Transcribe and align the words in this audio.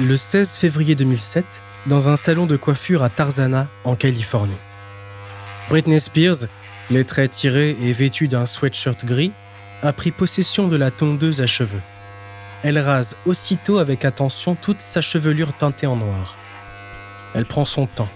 Le 0.00 0.16
16 0.16 0.50
février 0.52 0.94
2007, 0.94 1.60
dans 1.86 2.08
un 2.08 2.14
salon 2.14 2.46
de 2.46 2.56
coiffure 2.56 3.02
à 3.02 3.08
Tarzana, 3.08 3.66
en 3.82 3.96
Californie. 3.96 4.54
Britney 5.70 5.98
Spears, 5.98 6.46
les 6.92 7.04
traits 7.04 7.32
tirés 7.32 7.76
et 7.82 7.92
vêtue 7.92 8.28
d'un 8.28 8.46
sweatshirt 8.46 9.04
gris, 9.04 9.32
a 9.82 9.92
pris 9.92 10.12
possession 10.12 10.68
de 10.68 10.76
la 10.76 10.92
tondeuse 10.92 11.40
à 11.40 11.48
cheveux. 11.48 11.80
Elle 12.62 12.78
rase 12.78 13.16
aussitôt 13.26 13.78
avec 13.78 14.04
attention 14.04 14.54
toute 14.54 14.80
sa 14.80 15.00
chevelure 15.00 15.52
teintée 15.52 15.88
en 15.88 15.96
noir. 15.96 16.36
Elle 17.34 17.44
prend 17.44 17.64
son 17.64 17.86
temps, 17.86 18.10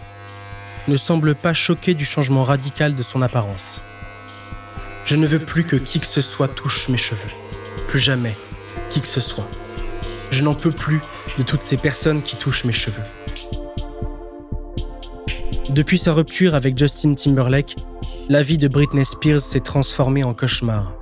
ne 0.87 0.97
semble 0.97 1.35
pas 1.35 1.53
choquée 1.53 1.95
du 1.95 2.05
changement 2.05 2.45
radical 2.45 2.95
de 2.95 3.03
son 3.03 3.23
apparence. 3.23 3.81
Je 5.05 5.17
ne 5.17 5.27
veux 5.27 5.41
plus 5.41 5.65
que 5.65 5.75
qui 5.75 5.99
que 5.99 6.07
ce 6.07 6.23
soit 6.23 6.47
touche 6.47 6.89
mes 6.89 6.97
cheveux. 6.97 7.33
Plus 7.89 7.99
jamais, 7.99 8.37
qui 8.89 9.01
que 9.01 9.09
ce 9.09 9.21
soit. 9.21 9.49
Je 10.31 10.45
n'en 10.45 10.55
peux 10.55 10.71
plus 10.71 11.01
de 11.39 11.43
toutes 11.43 11.63
ces 11.63 11.77
personnes 11.77 12.23
qui 12.23 12.37
touchent 12.37 12.65
mes 12.65 12.73
cheveux. 12.73 13.03
Depuis 15.71 15.99
sa 15.99 16.13
rupture 16.13 16.55
avec 16.55 16.77
Justin 16.77 17.15
Timberlake, 17.15 17.77
la 18.29 18.43
vie 18.43 18.59
de 18.59 18.69
Britney 18.69 19.05
Spears 19.05 19.41
s'est 19.41 19.61
transformée 19.61 20.25
en 20.25 20.35
cauchemar. 20.35 20.95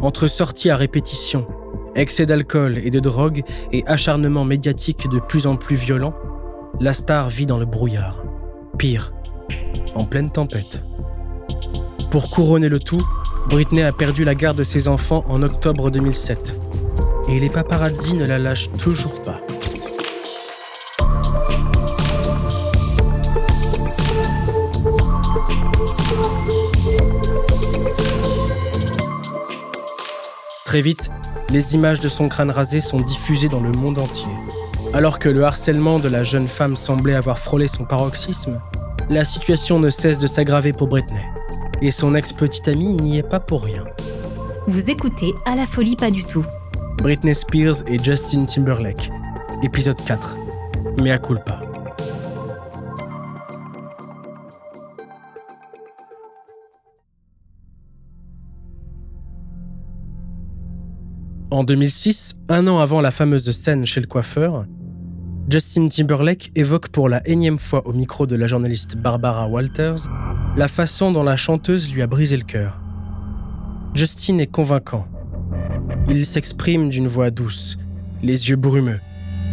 Entre 0.00 0.26
sorties 0.26 0.70
à 0.70 0.76
répétition, 0.76 1.46
excès 1.94 2.26
d'alcool 2.26 2.78
et 2.78 2.90
de 2.90 3.00
drogue 3.00 3.42
et 3.72 3.84
acharnement 3.86 4.44
médiatique 4.44 5.08
de 5.08 5.20
plus 5.20 5.46
en 5.46 5.56
plus 5.56 5.76
violent, 5.76 6.14
la 6.80 6.92
star 6.92 7.28
vit 7.28 7.46
dans 7.46 7.58
le 7.58 7.66
brouillard. 7.66 8.24
Pire, 8.78 9.12
en 9.94 10.04
pleine 10.04 10.30
tempête. 10.30 10.82
Pour 12.10 12.30
couronner 12.30 12.68
le 12.68 12.78
tout, 12.78 13.02
Britney 13.48 13.82
a 13.82 13.92
perdu 13.92 14.24
la 14.24 14.34
garde 14.34 14.58
de 14.58 14.64
ses 14.64 14.88
enfants 14.88 15.24
en 15.28 15.42
octobre 15.42 15.90
2007. 15.90 16.58
Et 17.28 17.40
les 17.40 17.50
paparazzi 17.50 18.14
ne 18.14 18.26
la 18.26 18.38
lâchent 18.38 18.70
toujours 18.72 19.22
pas. 19.22 19.40
Très 30.74 30.82
vite, 30.82 31.08
les 31.50 31.76
images 31.76 32.00
de 32.00 32.08
son 32.08 32.28
crâne 32.28 32.50
rasé 32.50 32.80
sont 32.80 32.98
diffusées 32.98 33.48
dans 33.48 33.60
le 33.60 33.70
monde 33.70 33.96
entier. 33.96 34.32
Alors 34.92 35.20
que 35.20 35.28
le 35.28 35.44
harcèlement 35.44 36.00
de 36.00 36.08
la 36.08 36.24
jeune 36.24 36.48
femme 36.48 36.74
semblait 36.74 37.14
avoir 37.14 37.38
frôlé 37.38 37.68
son 37.68 37.84
paroxysme, 37.84 38.60
la 39.08 39.24
situation 39.24 39.78
ne 39.78 39.88
cesse 39.88 40.18
de 40.18 40.26
s'aggraver 40.26 40.72
pour 40.72 40.88
Britney. 40.88 41.24
Et 41.80 41.92
son 41.92 42.16
ex-petite 42.16 42.66
amie 42.66 42.94
n'y 42.94 43.18
est 43.18 43.22
pas 43.22 43.38
pour 43.38 43.62
rien. 43.62 43.84
Vous 44.66 44.90
écoutez 44.90 45.32
À 45.46 45.54
la 45.54 45.66
folie 45.66 45.94
pas 45.94 46.10
du 46.10 46.24
tout. 46.24 46.44
Britney 46.96 47.36
Spears 47.36 47.84
et 47.86 48.02
Justin 48.02 48.44
Timberlake. 48.44 49.12
Épisode 49.62 50.04
4. 50.04 50.36
Mea 51.00 51.18
culpa. 51.18 51.63
En 61.50 61.62
2006, 61.62 62.36
un 62.48 62.66
an 62.66 62.78
avant 62.78 63.00
la 63.00 63.10
fameuse 63.10 63.50
scène 63.50 63.84
chez 63.84 64.00
le 64.00 64.06
coiffeur, 64.06 64.66
Justin 65.48 65.88
Timberlake 65.88 66.50
évoque 66.54 66.88
pour 66.88 67.08
la 67.08 67.26
énième 67.28 67.58
fois 67.58 67.86
au 67.86 67.92
micro 67.92 68.26
de 68.26 68.34
la 68.34 68.46
journaliste 68.46 68.96
Barbara 68.96 69.46
Walters 69.46 70.08
la 70.56 70.68
façon 70.68 71.12
dont 71.12 71.22
la 71.22 71.36
chanteuse 71.36 71.92
lui 71.92 72.00
a 72.00 72.06
brisé 72.06 72.36
le 72.36 72.44
cœur. 72.44 72.80
Justin 73.94 74.38
est 74.38 74.50
convaincant. 74.50 75.06
Il 76.08 76.24
s'exprime 76.24 76.88
d'une 76.88 77.08
voix 77.08 77.30
douce, 77.30 77.78
les 78.22 78.48
yeux 78.48 78.56
brumeux, 78.56 79.00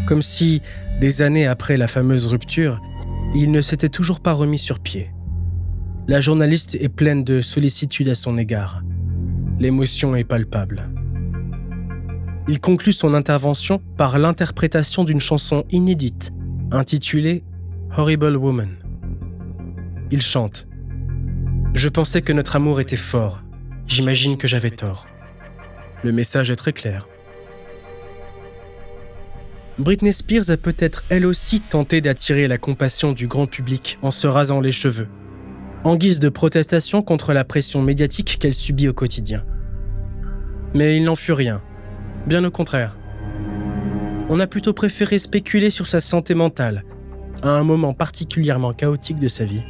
comme 0.05 0.21
si, 0.21 0.61
des 0.99 1.21
années 1.21 1.47
après 1.47 1.77
la 1.77 1.87
fameuse 1.87 2.25
rupture, 2.25 2.81
il 3.35 3.51
ne 3.51 3.61
s'était 3.61 3.89
toujours 3.89 4.19
pas 4.19 4.33
remis 4.33 4.57
sur 4.57 4.79
pied. 4.79 5.11
La 6.07 6.19
journaliste 6.19 6.75
est 6.75 6.89
pleine 6.89 7.23
de 7.23 7.41
sollicitude 7.41 8.09
à 8.09 8.15
son 8.15 8.37
égard. 8.37 8.81
L'émotion 9.59 10.15
est 10.15 10.23
palpable. 10.23 10.89
Il 12.47 12.59
conclut 12.59 12.93
son 12.93 13.13
intervention 13.13 13.81
par 13.97 14.17
l'interprétation 14.17 15.03
d'une 15.03 15.19
chanson 15.19 15.63
inédite 15.69 16.31
intitulée 16.71 17.43
Horrible 17.95 18.35
Woman. 18.35 18.77
Il 20.09 20.21
chante 20.21 20.67
Je 21.75 21.87
pensais 21.87 22.21
que 22.21 22.33
notre 22.33 22.55
amour 22.55 22.81
était 22.81 22.95
fort. 22.95 23.43
J'imagine 23.85 24.37
que 24.37 24.47
j'avais 24.47 24.71
tort. 24.71 25.07
Le 26.03 26.11
message 26.11 26.49
est 26.49 26.55
très 26.55 26.73
clair. 26.73 27.07
Britney 29.77 30.11
Spears 30.11 30.49
a 30.49 30.57
peut-être 30.57 31.03
elle 31.09 31.25
aussi 31.25 31.61
tenté 31.61 32.01
d'attirer 32.01 32.47
la 32.47 32.57
compassion 32.57 33.13
du 33.13 33.27
grand 33.27 33.45
public 33.45 33.99
en 34.01 34.11
se 34.11 34.27
rasant 34.27 34.61
les 34.61 34.71
cheveux, 34.71 35.07
en 35.83 35.95
guise 35.95 36.19
de 36.19 36.29
protestation 36.29 37.01
contre 37.01 37.33
la 37.33 37.43
pression 37.43 37.81
médiatique 37.81 38.37
qu'elle 38.39 38.53
subit 38.53 38.87
au 38.87 38.93
quotidien. 38.93 39.43
Mais 40.73 40.97
il 40.97 41.03
n'en 41.03 41.15
fut 41.15 41.33
rien. 41.33 41.61
Bien 42.27 42.43
au 42.43 42.51
contraire. 42.51 42.97
On 44.29 44.39
a 44.39 44.47
plutôt 44.47 44.73
préféré 44.73 45.19
spéculer 45.19 45.69
sur 45.69 45.87
sa 45.87 45.99
santé 45.99 46.35
mentale, 46.35 46.85
à 47.43 47.49
un 47.49 47.63
moment 47.63 47.93
particulièrement 47.93 48.73
chaotique 48.73 49.19
de 49.19 49.27
sa 49.27 49.43
vie. 49.43 49.63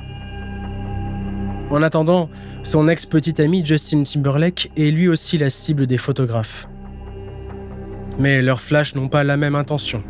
En 1.69 1.81
attendant, 1.81 2.29
son 2.63 2.89
ex-petit 2.89 3.41
ami 3.41 3.65
Justin 3.65 4.03
Timberlake 4.03 4.71
est 4.75 4.91
lui 4.91 5.07
aussi 5.07 5.37
la 5.37 5.49
cible 5.49 5.87
des 5.87 5.97
photographes. 5.97 6.67
Mais 8.19 8.41
leurs 8.41 8.59
flashs 8.59 8.93
n'ont 8.93 9.07
pas 9.07 9.23
la 9.23 9.37
même 9.37 9.55
intention. 9.55 10.03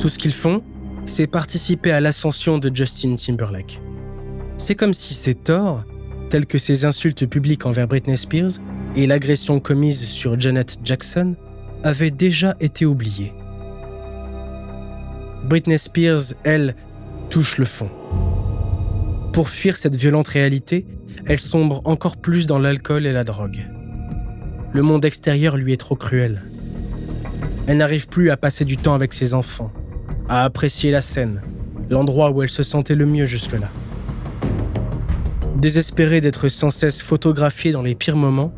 Tout 0.00 0.08
ce 0.08 0.18
qu'ils 0.18 0.32
font, 0.32 0.62
c'est 1.06 1.28
participer 1.28 1.92
à 1.92 2.00
l'ascension 2.00 2.58
de 2.58 2.74
Justin 2.74 3.14
Timberlake. 3.14 3.80
C'est 4.58 4.74
comme 4.74 4.92
si 4.92 5.14
ses 5.14 5.34
torts, 5.34 5.84
tels 6.28 6.46
que 6.46 6.58
ses 6.58 6.84
insultes 6.84 7.26
publiques 7.26 7.66
envers 7.66 7.86
Britney 7.86 8.16
Spears 8.16 8.58
et 8.96 9.06
l'agression 9.06 9.60
commise 9.60 10.00
sur 10.00 10.38
Janet 10.38 10.78
Jackson, 10.82 11.36
avait 11.82 12.10
déjà 12.10 12.56
été 12.60 12.84
oublié. 12.84 13.32
Britney 15.44 15.78
Spears, 15.78 16.34
elle, 16.44 16.74
touche 17.30 17.58
le 17.58 17.64
fond. 17.64 17.88
Pour 19.32 19.48
fuir 19.48 19.76
cette 19.76 19.96
violente 19.96 20.28
réalité, 20.28 20.86
elle 21.26 21.40
sombre 21.40 21.80
encore 21.84 22.16
plus 22.16 22.46
dans 22.46 22.58
l'alcool 22.58 23.06
et 23.06 23.12
la 23.12 23.24
drogue. 23.24 23.66
Le 24.72 24.82
monde 24.82 25.04
extérieur 25.04 25.56
lui 25.56 25.72
est 25.72 25.78
trop 25.78 25.96
cruel. 25.96 26.42
Elle 27.66 27.78
n'arrive 27.78 28.08
plus 28.08 28.30
à 28.30 28.36
passer 28.36 28.64
du 28.64 28.76
temps 28.76 28.94
avec 28.94 29.12
ses 29.12 29.34
enfants, 29.34 29.70
à 30.28 30.44
apprécier 30.44 30.90
la 30.90 31.02
scène, 31.02 31.40
l'endroit 31.88 32.30
où 32.30 32.42
elle 32.42 32.48
se 32.48 32.62
sentait 32.62 32.94
le 32.94 33.06
mieux 33.06 33.26
jusque-là. 33.26 33.68
Désespérée 35.56 36.20
d'être 36.20 36.48
sans 36.48 36.70
cesse 36.70 37.02
photographiée 37.02 37.72
dans 37.72 37.82
les 37.82 37.94
pires 37.94 38.16
moments, 38.16 38.52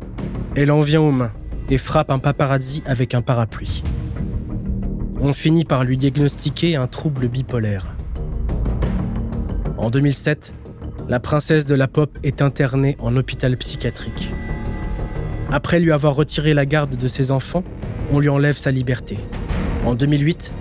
elle 0.55 0.71
en 0.71 0.79
vient 0.79 1.01
aux 1.01 1.11
mains 1.11 1.33
et 1.73 1.79
frappe 1.79 2.11
un 2.11 2.19
paparazzi 2.19 2.83
avec 2.85 3.15
un 3.15 3.23
parapluie. 3.23 3.81
On 5.19 5.33
finit 5.33 5.65
par 5.65 5.83
lui 5.83 5.97
diagnostiquer 5.97 6.75
un 6.75 6.85
trouble 6.85 7.27
bipolaire. 7.27 7.95
En 9.79 9.89
2007, 9.89 10.53
la 11.09 11.19
princesse 11.19 11.65
de 11.65 11.73
la 11.73 11.87
pop 11.87 12.15
est 12.21 12.43
internée 12.43 12.95
en 12.99 13.17
hôpital 13.17 13.57
psychiatrique. 13.57 14.31
Après 15.51 15.79
lui 15.79 15.91
avoir 15.91 16.13
retiré 16.13 16.53
la 16.53 16.67
garde 16.67 16.95
de 16.95 17.07
ses 17.07 17.31
enfants, 17.31 17.63
on 18.11 18.19
lui 18.19 18.29
enlève 18.29 18.55
sa 18.55 18.69
liberté. 18.69 19.17
En 19.83 19.95
2008, 19.95 20.53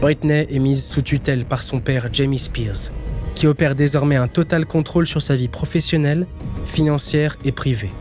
Britney 0.00 0.46
est 0.48 0.58
mise 0.60 0.82
sous 0.82 1.02
tutelle 1.02 1.44
par 1.44 1.62
son 1.62 1.78
père 1.78 2.08
Jamie 2.10 2.38
Spears, 2.38 2.90
qui 3.34 3.46
opère 3.46 3.74
désormais 3.74 4.16
un 4.16 4.28
total 4.28 4.64
contrôle 4.64 5.06
sur 5.06 5.20
sa 5.20 5.36
vie 5.36 5.48
professionnelle, 5.48 6.26
financière 6.64 7.36
et 7.44 7.52
privée. 7.52 7.92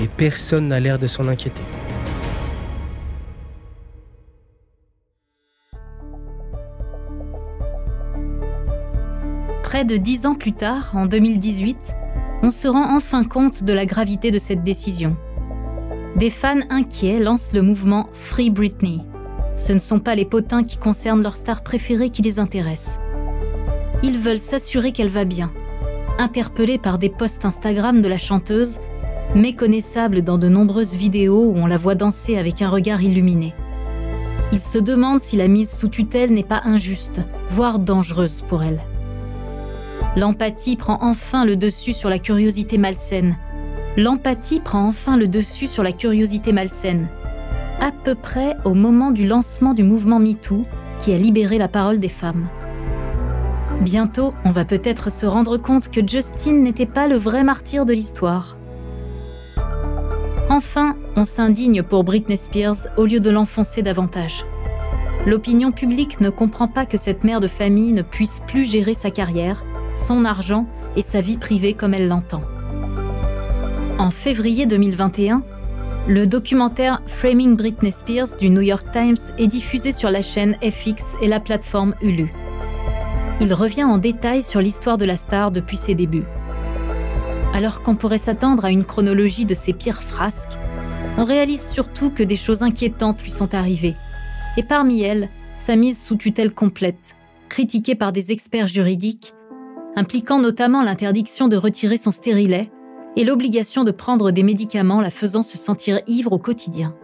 Et 0.00 0.08
personne 0.08 0.68
n'a 0.68 0.80
l'air 0.80 0.98
de 0.98 1.06
s'en 1.06 1.28
inquiéter. 1.28 1.62
Près 9.62 9.84
de 9.84 9.96
dix 9.96 10.24
ans 10.26 10.34
plus 10.34 10.54
tard, 10.54 10.90
en 10.94 11.04
2018, 11.04 11.94
on 12.42 12.50
se 12.50 12.66
rend 12.66 12.96
enfin 12.96 13.24
compte 13.24 13.62
de 13.62 13.72
la 13.74 13.84
gravité 13.84 14.30
de 14.30 14.38
cette 14.38 14.64
décision. 14.64 15.16
Des 16.16 16.30
fans 16.30 16.60
inquiets 16.70 17.20
lancent 17.20 17.52
le 17.52 17.62
mouvement 17.62 18.08
Free 18.14 18.50
Britney. 18.50 19.02
Ce 19.56 19.72
ne 19.72 19.78
sont 19.78 20.00
pas 20.00 20.14
les 20.14 20.24
potins 20.24 20.64
qui 20.64 20.78
concernent 20.78 21.22
leur 21.22 21.36
star 21.36 21.62
préférée 21.62 22.08
qui 22.08 22.22
les 22.22 22.40
intéressent. 22.40 22.98
Ils 24.02 24.18
veulent 24.18 24.38
s'assurer 24.38 24.92
qu'elle 24.92 25.08
va 25.08 25.26
bien. 25.26 25.52
Interpellés 26.18 26.78
par 26.78 26.98
des 26.98 27.10
posts 27.10 27.44
Instagram 27.44 28.00
de 28.00 28.08
la 28.08 28.18
chanteuse, 28.18 28.80
méconnaissable 29.34 30.22
dans 30.22 30.38
de 30.38 30.48
nombreuses 30.48 30.94
vidéos 30.94 31.44
où 31.44 31.56
on 31.56 31.66
la 31.66 31.76
voit 31.76 31.94
danser 31.94 32.36
avec 32.36 32.62
un 32.62 32.68
regard 32.68 33.02
illuminé. 33.02 33.54
Ils 34.52 34.58
se 34.58 34.78
demandent 34.78 35.20
si 35.20 35.36
la 35.36 35.46
mise 35.46 35.70
sous 35.70 35.88
tutelle 35.88 36.32
n'est 36.32 36.42
pas 36.42 36.62
injuste, 36.64 37.20
voire 37.50 37.78
dangereuse 37.78 38.42
pour 38.48 38.62
elle. 38.62 38.80
L'empathie 40.16 40.76
prend 40.76 40.98
enfin 41.02 41.44
le 41.44 41.56
dessus 41.56 41.92
sur 41.92 42.10
la 42.10 42.18
curiosité 42.18 42.78
malsaine. 42.78 43.36
L'empathie 43.96 44.60
prend 44.60 44.86
enfin 44.86 45.16
le 45.16 45.28
dessus 45.28 45.68
sur 45.68 45.84
la 45.84 45.92
curiosité 45.92 46.52
malsaine. 46.52 47.06
À 47.80 47.92
peu 47.92 48.16
près 48.16 48.56
au 48.64 48.74
moment 48.74 49.12
du 49.12 49.26
lancement 49.26 49.72
du 49.72 49.84
mouvement 49.84 50.18
MeToo 50.18 50.64
qui 50.98 51.12
a 51.12 51.16
libéré 51.16 51.58
la 51.58 51.68
parole 51.68 52.00
des 52.00 52.08
femmes. 52.08 52.48
Bientôt, 53.80 54.34
on 54.44 54.50
va 54.50 54.64
peut-être 54.64 55.10
se 55.10 55.24
rendre 55.24 55.56
compte 55.56 55.90
que 55.90 56.06
Justin 56.06 56.54
n'était 56.54 56.86
pas 56.86 57.08
le 57.08 57.16
vrai 57.16 57.44
martyr 57.44 57.86
de 57.86 57.94
l'histoire. 57.94 58.56
Enfin, 60.50 60.96
on 61.14 61.24
s'indigne 61.24 61.84
pour 61.84 62.02
Britney 62.02 62.36
Spears 62.36 62.88
au 62.96 63.06
lieu 63.06 63.20
de 63.20 63.30
l'enfoncer 63.30 63.82
davantage. 63.82 64.44
L'opinion 65.24 65.70
publique 65.70 66.20
ne 66.20 66.28
comprend 66.28 66.66
pas 66.66 66.86
que 66.86 66.96
cette 66.96 67.22
mère 67.22 67.38
de 67.38 67.46
famille 67.46 67.92
ne 67.92 68.02
puisse 68.02 68.42
plus 68.48 68.68
gérer 68.68 68.94
sa 68.94 69.12
carrière, 69.12 69.64
son 69.94 70.24
argent 70.24 70.66
et 70.96 71.02
sa 71.02 71.20
vie 71.20 71.38
privée 71.38 71.74
comme 71.74 71.94
elle 71.94 72.08
l'entend. 72.08 72.42
En 73.98 74.10
février 74.10 74.66
2021, 74.66 75.44
le 76.08 76.26
documentaire 76.26 77.00
Framing 77.06 77.56
Britney 77.56 77.92
Spears 77.92 78.36
du 78.36 78.50
New 78.50 78.62
York 78.62 78.90
Times 78.90 79.18
est 79.38 79.46
diffusé 79.46 79.92
sur 79.92 80.10
la 80.10 80.20
chaîne 80.20 80.56
FX 80.68 81.14
et 81.22 81.28
la 81.28 81.38
plateforme 81.38 81.94
Hulu. 82.02 82.32
Il 83.40 83.54
revient 83.54 83.84
en 83.84 83.98
détail 83.98 84.42
sur 84.42 84.60
l'histoire 84.60 84.98
de 84.98 85.04
la 85.04 85.16
star 85.16 85.52
depuis 85.52 85.76
ses 85.76 85.94
débuts. 85.94 86.24
Alors 87.52 87.82
qu'on 87.82 87.96
pourrait 87.96 88.18
s'attendre 88.18 88.64
à 88.64 88.70
une 88.70 88.84
chronologie 88.84 89.44
de 89.44 89.54
ses 89.54 89.72
pires 89.72 90.02
frasques, 90.02 90.58
on 91.18 91.24
réalise 91.24 91.68
surtout 91.68 92.10
que 92.10 92.22
des 92.22 92.36
choses 92.36 92.62
inquiétantes 92.62 93.22
lui 93.22 93.30
sont 93.30 93.54
arrivées. 93.54 93.96
Et 94.56 94.62
parmi 94.62 95.02
elles, 95.02 95.28
sa 95.56 95.76
mise 95.76 96.00
sous 96.00 96.16
tutelle 96.16 96.54
complète, 96.54 97.16
critiquée 97.48 97.94
par 97.94 98.12
des 98.12 98.32
experts 98.32 98.68
juridiques, 98.68 99.32
impliquant 99.96 100.38
notamment 100.38 100.82
l'interdiction 100.82 101.48
de 101.48 101.56
retirer 101.56 101.96
son 101.96 102.12
stérilet 102.12 102.70
et 103.16 103.24
l'obligation 103.24 103.84
de 103.84 103.90
prendre 103.90 104.30
des 104.30 104.42
médicaments 104.42 105.00
la 105.00 105.10
faisant 105.10 105.42
se 105.42 105.58
sentir 105.58 106.00
ivre 106.06 106.32
au 106.32 106.38
quotidien. 106.38 106.96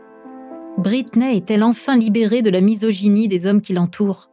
Britney 0.78 1.36
est-elle 1.36 1.62
enfin 1.62 1.96
libérée 1.96 2.42
de 2.42 2.50
la 2.50 2.60
misogynie 2.60 3.28
des 3.28 3.46
hommes 3.46 3.60
qui 3.60 3.72
l'entourent? 3.72 4.30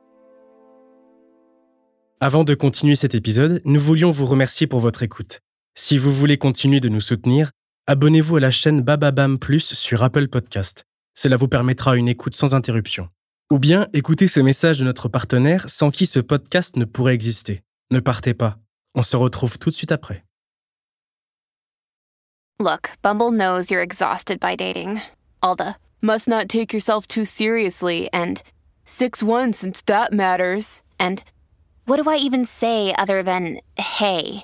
Avant 2.20 2.44
de 2.44 2.54
continuer 2.54 2.96
cet 2.96 3.16
épisode, 3.16 3.62
nous 3.66 3.80
voulions 3.80 4.12
vous 4.12 4.26
remercier 4.26 4.68
pour 4.68 4.80
votre 4.80 5.04
écoute. 5.04 5.43
Si 5.76 5.98
vous 5.98 6.14
voulez 6.14 6.38
continuer 6.38 6.80
de 6.80 6.88
nous 6.88 7.02
soutenir, 7.02 7.50
abonnez-vous 7.88 8.36
à 8.36 8.40
la 8.40 8.52
chaîne 8.52 8.84
Bababam 8.84 9.40
Plus 9.40 9.74
sur 9.74 10.04
Apple 10.04 10.28
Podcast. 10.28 10.86
Cela 11.16 11.36
vous 11.36 11.48
permettra 11.48 11.96
une 11.96 12.08
écoute 12.08 12.36
sans 12.36 12.54
interruption. 12.54 13.10
Ou 13.52 13.58
bien 13.58 13.88
écoutez 13.92 14.28
ce 14.28 14.40
message 14.40 14.78
de 14.78 14.86
notre 14.86 15.10
partenaire 15.10 15.68
sans 15.68 15.90
qui 15.90 16.06
ce 16.06 16.20
podcast 16.20 16.76
ne 16.76 16.86
pourrait 16.86 17.16
exister. 17.16 17.64
Ne 17.90 18.00
partez 18.00 18.36
pas. 18.36 18.60
On 18.94 19.02
se 19.02 19.18
retrouve 19.18 19.58
tout 19.58 19.72
de 19.72 19.76
suite 19.76 19.92
après. 19.92 20.24
Look, 22.60 22.92
Bumble 23.02 23.32
knows 23.32 23.72
you're 23.72 23.82
exhausted 23.82 24.40
by 24.40 24.56
dating. 24.56 25.02
All 25.42 25.56
the 25.56 25.76
must 26.04 26.28
not 26.28 26.50
take 26.50 26.72
yourself 26.72 27.08
too 27.08 27.26
seriously 27.26 28.10
and 28.14 28.36
6-1 28.86 29.54
since 29.54 29.82
that 29.88 30.12
matters. 30.12 30.84
And 31.00 31.24
what 31.88 31.98
do 31.98 32.08
I 32.08 32.18
even 32.18 32.46
say 32.46 32.94
other 32.96 33.24
than 33.24 33.58
hey? 33.76 34.44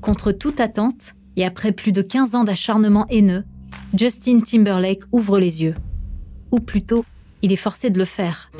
Contre 0.00 0.32
toute 0.32 0.60
attente, 0.60 1.14
et 1.36 1.44
après 1.44 1.72
plus 1.72 1.92
de 1.92 2.02
15 2.02 2.34
ans 2.34 2.44
d'acharnement 2.44 3.06
haineux, 3.08 3.44
Justin 3.96 4.40
Timberlake 4.40 5.02
ouvre 5.12 5.38
les 5.38 5.62
yeux. 5.62 5.74
Ou 6.50 6.60
plutôt, 6.60 7.04
il 7.42 7.52
est 7.52 7.56
forcé 7.56 7.90
de 7.90 7.98
le 7.98 8.04
faire, 8.04 8.50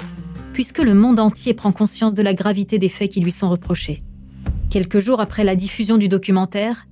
puisque 0.52 0.78
le 0.78 0.94
monde 0.94 1.20
entier 1.20 1.54
prend 1.54 1.72
conscience 1.72 2.14
de 2.14 2.22
la 2.22 2.34
gravité 2.34 2.78
des 2.78 2.88
faits 2.88 3.10
qui 3.10 3.20
lui 3.20 3.32
sont 3.32 3.50
reprochés. 3.50 4.02
Quelques 4.70 5.00
jours 5.00 5.20
après 5.20 5.44
la 5.44 5.56
diffusion 5.56 5.96
du 5.96 6.08
documentaire, 6.08 6.86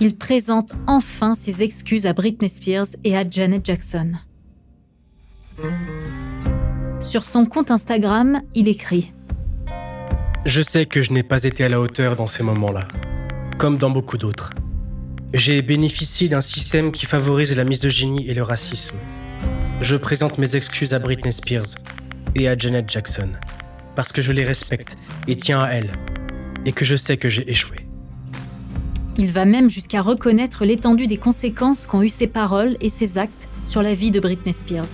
il 0.00 0.16
présente 0.16 0.72
enfin 0.86 1.34
ses 1.34 1.62
excuses 1.62 2.06
à 2.06 2.12
Britney 2.12 2.48
Spears 2.48 2.96
et 3.04 3.16
à 3.16 3.28
Janet 3.28 3.64
Jackson. 3.64 4.12
Sur 7.00 7.24
son 7.24 7.46
compte 7.46 7.70
Instagram, 7.70 8.42
il 8.54 8.68
écrit 8.68 9.12
Je 10.44 10.62
sais 10.62 10.86
que 10.86 11.02
je 11.02 11.12
n'ai 11.12 11.22
pas 11.22 11.44
été 11.44 11.64
à 11.64 11.68
la 11.68 11.80
hauteur 11.80 12.16
dans 12.16 12.26
ces 12.26 12.42
moments-là 12.42 12.88
comme 13.60 13.76
dans 13.76 13.90
beaucoup 13.90 14.16
d'autres. 14.16 14.54
J'ai 15.34 15.60
bénéficié 15.60 16.30
d'un 16.30 16.40
système 16.40 16.92
qui 16.92 17.04
favorise 17.04 17.54
la 17.58 17.64
misogynie 17.64 18.26
et 18.26 18.32
le 18.32 18.42
racisme. 18.42 18.96
Je 19.82 19.96
présente 19.96 20.38
mes 20.38 20.56
excuses 20.56 20.94
à 20.94 20.98
Britney 20.98 21.30
Spears 21.30 21.74
et 22.34 22.48
à 22.48 22.56
Janet 22.56 22.88
Jackson, 22.88 23.28
parce 23.96 24.12
que 24.12 24.22
je 24.22 24.32
les 24.32 24.46
respecte 24.46 24.96
et 25.28 25.36
tiens 25.36 25.60
à 25.60 25.72
elles, 25.72 25.92
et 26.64 26.72
que 26.72 26.86
je 26.86 26.96
sais 26.96 27.18
que 27.18 27.28
j'ai 27.28 27.50
échoué. 27.50 27.76
Il 29.18 29.30
va 29.30 29.44
même 29.44 29.68
jusqu'à 29.68 30.00
reconnaître 30.00 30.64
l'étendue 30.64 31.06
des 31.06 31.18
conséquences 31.18 31.86
qu'ont 31.86 32.00
eu 32.00 32.08
ses 32.08 32.28
paroles 32.28 32.78
et 32.80 32.88
ses 32.88 33.18
actes 33.18 33.46
sur 33.64 33.82
la 33.82 33.92
vie 33.92 34.10
de 34.10 34.20
Britney 34.20 34.54
Spears. 34.54 34.88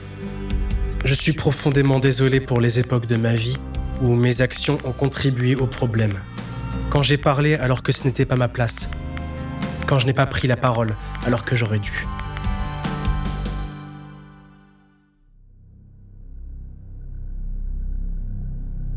Je 1.04 1.14
suis 1.14 1.34
profondément 1.34 2.00
désolé 2.00 2.40
pour 2.40 2.60
les 2.60 2.80
époques 2.80 3.06
de 3.06 3.16
ma 3.16 3.36
vie 3.36 3.58
où 4.02 4.16
mes 4.16 4.42
actions 4.42 4.80
ont 4.84 4.92
contribué 4.92 5.54
au 5.54 5.68
problème 5.68 6.18
quand 6.96 7.02
j'ai 7.02 7.18
parlé 7.18 7.56
alors 7.56 7.82
que 7.82 7.92
ce 7.92 8.04
n'était 8.04 8.24
pas 8.24 8.36
ma 8.36 8.48
place, 8.48 8.90
quand 9.86 9.98
je 9.98 10.06
n'ai 10.06 10.14
pas 10.14 10.24
pris 10.24 10.48
la 10.48 10.56
parole 10.56 10.96
alors 11.26 11.44
que 11.44 11.54
j'aurais 11.54 11.78
dû. 11.78 12.06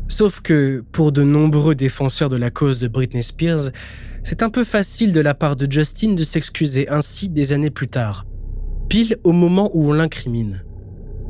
Sauf 0.08 0.40
que, 0.40 0.82
pour 0.92 1.12
de 1.12 1.22
nombreux 1.22 1.74
défenseurs 1.74 2.30
de 2.30 2.36
la 2.36 2.50
cause 2.50 2.78
de 2.78 2.88
Britney 2.88 3.22
Spears, 3.22 3.68
c'est 4.22 4.42
un 4.42 4.48
peu 4.48 4.64
facile 4.64 5.12
de 5.12 5.20
la 5.20 5.34
part 5.34 5.54
de 5.54 5.70
Justin 5.70 6.14
de 6.14 6.24
s'excuser 6.24 6.88
ainsi 6.88 7.28
des 7.28 7.52
années 7.52 7.68
plus 7.68 7.88
tard, 7.88 8.24
pile 8.88 9.18
au 9.24 9.32
moment 9.32 9.70
où 9.74 9.90
on 9.90 9.92
l'incrimine. 9.92 10.64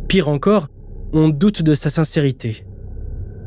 Pire 0.06 0.28
encore, 0.28 0.68
on 1.12 1.30
doute 1.30 1.62
de 1.62 1.74
sa 1.74 1.90
sincérité. 1.90 2.64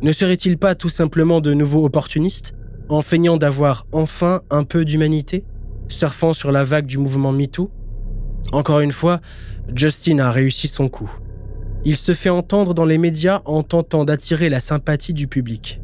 Ne 0.01 0.11
serait-il 0.11 0.57
pas 0.57 0.75
tout 0.75 0.89
simplement 0.89 1.39
de 1.39 1.53
nouveau 1.53 1.85
opportuniste, 1.85 2.53
en 2.89 3.01
feignant 3.01 3.37
d'avoir 3.37 3.85
enfin 3.91 4.41
un 4.49 4.63
peu 4.63 4.85
d'humanité, 4.85 5.45
surfant 5.87 6.33
sur 6.33 6.51
la 6.51 6.63
vague 6.63 6.85
du 6.85 6.97
mouvement 6.97 7.31
MeToo 7.31 7.71
Encore 8.51 8.79
une 8.79 8.91
fois, 8.91 9.21
Justin 9.73 10.19
a 10.19 10.31
réussi 10.31 10.67
son 10.67 10.89
coup. 10.89 11.11
Il 11.85 11.97
se 11.97 12.13
fait 12.13 12.29
entendre 12.29 12.73
dans 12.73 12.85
les 12.85 12.97
médias 12.97 13.41
en 13.45 13.63
tentant 13.63 14.05
d'attirer 14.05 14.49
la 14.49 14.59
sympathie 14.59 15.13
du 15.13 15.27
public. 15.27 15.81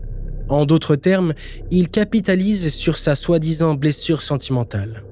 En 0.48 0.66
d'autres 0.66 0.96
termes, 0.96 1.34
il 1.72 1.90
capitalise 1.90 2.74
sur 2.74 2.98
sa 2.98 3.16
soi-disant 3.16 3.76
blessure 3.76 4.22
sentimentale. 4.22 5.04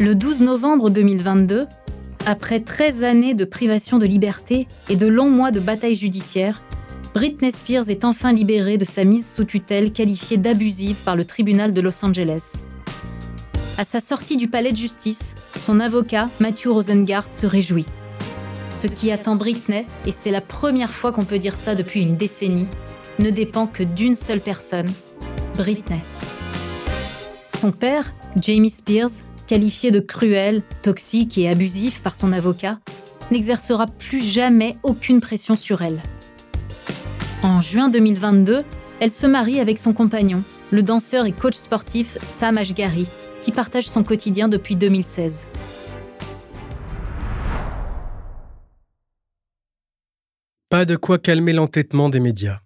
Le 0.00 0.14
12 0.14 0.40
novembre 0.40 0.88
2022, 0.88 1.66
après 2.26 2.60
13 2.60 3.04
années 3.04 3.34
de 3.34 3.44
privation 3.44 3.98
de 3.98 4.06
liberté 4.06 4.66
et 4.88 4.96
de 4.96 5.06
longs 5.06 5.30
mois 5.30 5.50
de 5.50 5.60
bataille 5.60 5.94
judiciaire, 5.94 6.62
Britney 7.14 7.50
Spears 7.50 7.90
est 7.90 8.04
enfin 8.04 8.32
libérée 8.32 8.78
de 8.78 8.84
sa 8.84 9.04
mise 9.04 9.28
sous 9.28 9.44
tutelle 9.44 9.92
qualifiée 9.92 10.36
d'abusive 10.36 10.96
par 11.04 11.16
le 11.16 11.24
tribunal 11.24 11.72
de 11.72 11.80
Los 11.80 12.04
Angeles. 12.04 12.62
À 13.78 13.84
sa 13.84 14.00
sortie 14.00 14.36
du 14.36 14.48
palais 14.48 14.72
de 14.72 14.76
justice, 14.76 15.34
son 15.56 15.80
avocat, 15.80 16.28
Matthew 16.38 16.66
Rosengart, 16.66 17.32
se 17.32 17.46
réjouit. 17.46 17.86
Ce 18.70 18.86
qui 18.86 19.10
attend 19.10 19.36
Britney, 19.36 19.86
et 20.06 20.12
c'est 20.12 20.30
la 20.30 20.40
première 20.40 20.90
fois 20.90 21.12
qu'on 21.12 21.24
peut 21.24 21.38
dire 21.38 21.56
ça 21.56 21.74
depuis 21.74 22.02
une 22.02 22.16
décennie, 22.16 22.68
ne 23.18 23.30
dépend 23.30 23.66
que 23.66 23.82
d'une 23.82 24.14
seule 24.14 24.40
personne, 24.40 24.90
Britney. 25.56 26.00
Son 27.58 27.72
père, 27.72 28.14
Jamie 28.36 28.70
Spears, 28.70 29.10
qualifié 29.50 29.90
de 29.90 29.98
cruel, 29.98 30.62
toxique 30.82 31.36
et 31.36 31.48
abusif 31.48 32.02
par 32.02 32.14
son 32.14 32.32
avocat, 32.32 32.78
n'exercera 33.32 33.88
plus 33.88 34.22
jamais 34.22 34.76
aucune 34.84 35.20
pression 35.20 35.56
sur 35.56 35.82
elle. 35.82 36.00
En 37.42 37.60
juin 37.60 37.88
2022, 37.88 38.62
elle 39.00 39.10
se 39.10 39.26
marie 39.26 39.58
avec 39.58 39.80
son 39.80 39.92
compagnon, 39.92 40.44
le 40.70 40.84
danseur 40.84 41.26
et 41.26 41.32
coach 41.32 41.56
sportif 41.56 42.16
Sam 42.24 42.58
Ashgari, 42.58 43.08
qui 43.42 43.50
partage 43.50 43.88
son 43.88 44.04
quotidien 44.04 44.46
depuis 44.46 44.76
2016. 44.76 45.46
Pas 50.68 50.84
de 50.84 50.94
quoi 50.94 51.18
calmer 51.18 51.54
l'entêtement 51.54 52.08
des 52.08 52.20
médias. 52.20 52.60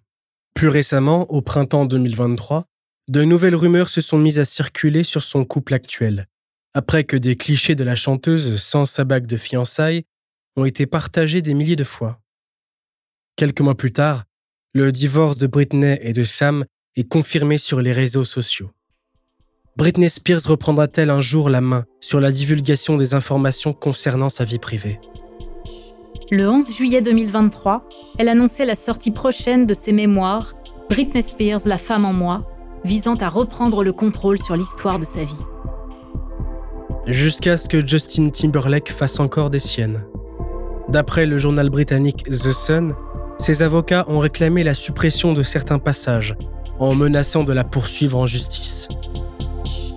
Plus 0.53 0.67
récemment, 0.67 1.31
au 1.31 1.41
printemps 1.41 1.85
2023, 1.85 2.67
de 3.07 3.23
nouvelles 3.23 3.55
rumeurs 3.55 3.89
se 3.89 4.01
sont 4.01 4.19
mises 4.19 4.39
à 4.39 4.45
circuler 4.45 5.03
sur 5.03 5.23
son 5.23 5.45
couple 5.45 5.73
actuel, 5.73 6.27
après 6.75 7.05
que 7.05 7.15
des 7.15 7.37
clichés 7.37 7.73
de 7.73 7.85
la 7.85 7.95
chanteuse 7.95 8.61
sans 8.61 8.83
sa 8.83 9.05
bague 9.05 9.27
de 9.27 9.37
fiançailles 9.37 10.03
ont 10.57 10.65
été 10.65 10.85
partagés 10.85 11.41
des 11.41 11.53
milliers 11.53 11.77
de 11.77 11.85
fois. 11.85 12.19
Quelques 13.37 13.61
mois 13.61 13.75
plus 13.75 13.93
tard, 13.93 14.25
le 14.73 14.91
divorce 14.91 15.37
de 15.37 15.47
Britney 15.47 15.97
et 16.01 16.11
de 16.11 16.23
Sam 16.23 16.65
est 16.97 17.07
confirmé 17.07 17.57
sur 17.57 17.79
les 17.79 17.93
réseaux 17.93 18.25
sociaux. 18.25 18.71
Britney 19.77 20.09
Spears 20.09 20.43
reprendra-t-elle 20.45 21.09
un 21.09 21.21
jour 21.21 21.49
la 21.49 21.61
main 21.61 21.85
sur 22.01 22.19
la 22.19 22.31
divulgation 22.31 22.97
des 22.97 23.13
informations 23.13 23.71
concernant 23.71 24.29
sa 24.29 24.43
vie 24.43 24.59
privée? 24.59 24.99
Le 26.29 26.49
11 26.49 26.75
juillet 26.75 27.01
2023, 27.01 27.87
elle 28.17 28.27
annonçait 28.27 28.65
la 28.65 28.75
sortie 28.75 29.11
prochaine 29.11 29.65
de 29.65 29.73
ses 29.73 29.93
mémoires 29.93 30.55
Britney 30.89 31.23
Spears, 31.23 31.67
la 31.67 31.77
femme 31.77 32.03
en 32.03 32.13
moi, 32.13 32.49
visant 32.83 33.15
à 33.15 33.29
reprendre 33.29 33.81
le 33.83 33.93
contrôle 33.93 34.39
sur 34.39 34.57
l'histoire 34.57 34.99
de 34.99 35.05
sa 35.05 35.23
vie 35.23 35.45
jusqu'à 37.07 37.57
ce 37.57 37.67
que 37.67 37.85
Justin 37.85 38.29
Timberlake 38.29 38.91
fasse 38.91 39.19
encore 39.19 39.49
des 39.49 39.59
siennes. 39.59 40.03
D'après 40.89 41.25
le 41.25 41.37
journal 41.37 41.69
britannique 41.69 42.23
The 42.25 42.51
Sun, 42.51 42.93
ses 43.37 43.63
avocats 43.63 44.05
ont 44.07 44.19
réclamé 44.19 44.63
la 44.63 44.73
suppression 44.73 45.33
de 45.33 45.43
certains 45.43 45.79
passages, 45.79 46.35
en 46.79 46.95
menaçant 46.95 47.43
de 47.43 47.53
la 47.53 47.63
poursuivre 47.63 48.17
en 48.17 48.27
justice. 48.27 48.87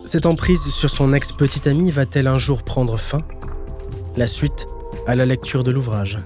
Cette 0.04 0.26
emprise 0.26 0.64
sur 0.70 0.90
son 0.90 1.12
ex-petite 1.12 1.66
amie 1.66 1.90
va-t-elle 1.90 2.26
un 2.26 2.38
jour 2.38 2.62
prendre 2.62 2.96
fin? 2.96 3.20
La 4.16 4.26
suite 4.26 4.66
à 5.06 5.14
la 5.14 5.26
lecture 5.26 5.64
de 5.64 5.70
l'ouvrage. 5.70 6.18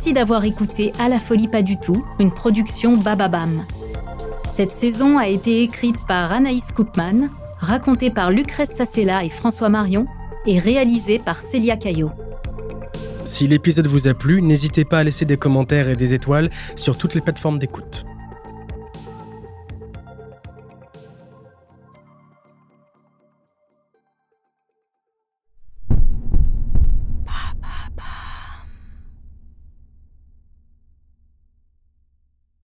Merci 0.00 0.14
d'avoir 0.14 0.46
écouté 0.46 0.94
À 0.98 1.10
la 1.10 1.18
folie 1.18 1.46
pas 1.46 1.60
du 1.60 1.78
tout, 1.78 2.06
une 2.20 2.32
production 2.32 2.96
Bababam. 2.96 3.66
Cette 4.46 4.70
saison 4.70 5.18
a 5.18 5.28
été 5.28 5.62
écrite 5.62 6.06
par 6.08 6.32
Anaïs 6.32 6.72
Koopman, 6.72 7.28
racontée 7.58 8.08
par 8.08 8.30
Lucrèce 8.30 8.70
Sassella 8.70 9.24
et 9.24 9.28
François 9.28 9.68
Marion 9.68 10.06
et 10.46 10.58
réalisée 10.58 11.18
par 11.18 11.42
Célia 11.42 11.76
Caillot. 11.76 12.12
Si 13.24 13.46
l'épisode 13.46 13.88
vous 13.88 14.08
a 14.08 14.14
plu, 14.14 14.40
n'hésitez 14.40 14.86
pas 14.86 15.00
à 15.00 15.04
laisser 15.04 15.26
des 15.26 15.36
commentaires 15.36 15.90
et 15.90 15.96
des 15.96 16.14
étoiles 16.14 16.48
sur 16.76 16.96
toutes 16.96 17.14
les 17.14 17.20
plateformes 17.20 17.58
d'écoute. 17.58 18.06